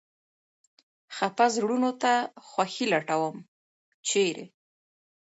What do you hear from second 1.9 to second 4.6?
ته خوښي لټوم، چېرې؟